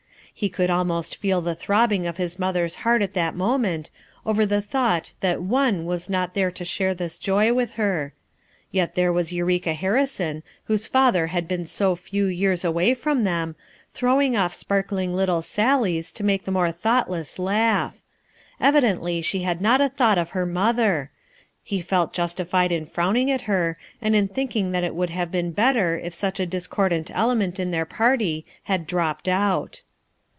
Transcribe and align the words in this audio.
He 0.33 0.49
could 0.49 0.71
almost 0.71 1.17
feel 1.17 1.39
the 1.41 1.53
throbbing 1.53 2.07
of 2.07 2.17
his 2.17 2.39
mother's 2.39 2.77
heart 2.77 3.03
at 3.03 3.13
that 3.13 3.35
moment, 3.35 3.91
over 4.25 4.43
the 4.43 4.59
thought 4.59 5.11
FOUR 5.21 5.33
MOTHERS 5.33 5.35
AT 5.35 5.35
CHAUTAUQUA 5.35 5.35
59 5.35 5.45
that 5.45 5.49
one 5.77 5.85
was 5.85 6.09
not 6.09 6.33
there 6.33 6.49
to 6.49 6.65
share 6.65 6.95
this 6.95 7.19
joy 7.19 7.53
with 7.53 7.71
her; 7.73 8.13
yet 8.71 8.95
there 8.95 9.13
was 9.13 9.31
Eureka 9.31 9.73
Harrison 9.73 10.41
whose 10.63 10.87
father 10.87 11.27
had 11.27 11.47
been 11.47 11.67
so 11.67 11.95
few 11.95 12.25
years 12.25 12.63
away 12.65 12.95
from 12.95 13.23
them, 13.23 13.55
throwing 13.93 14.35
off 14.35 14.55
sparkling 14.55 15.13
little 15.13 15.43
sallies 15.43 16.11
to 16.13 16.23
make 16.23 16.45
the 16.45 16.51
more 16.51 16.71
thoughtless 16.71 17.37
laugh! 17.37 18.01
evidently 18.59 19.21
she 19.21 19.43
had 19.43 19.61
not 19.61 19.79
a 19.81 19.89
thought 19.89 20.17
of 20.17 20.29
her 20.31 20.47
mother; 20.47 21.11
he 21.61 21.81
felt 21.81 22.13
justified 22.13 22.71
in 22.71 22.87
frowning 22.87 23.29
at 23.29 23.41
her, 23.41 23.77
and 24.01 24.15
in 24.15 24.27
thinking 24.27 24.71
that 24.71 24.85
it 24.85 24.95
would 24.95 25.11
have 25.11 25.29
been 25.29 25.51
better 25.51 25.99
if 25.99 26.15
such 26.15 26.39
a 26.39 26.47
discordant 26.47 27.11
clement 27.13 27.59
in 27.59 27.69
their 27.69 27.85
party 27.85 28.43
had 28.63 28.87
dropped 28.87 29.27
out. 29.27 29.83